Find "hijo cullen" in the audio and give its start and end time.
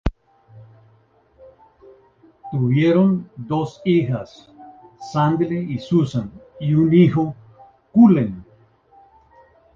6.91-8.43